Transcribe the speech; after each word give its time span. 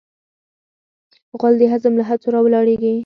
غول 1.39 1.53
د 1.59 1.63
هضم 1.73 1.93
له 1.99 2.03
هڅو 2.09 2.27
راولاړیږي. 2.35 2.93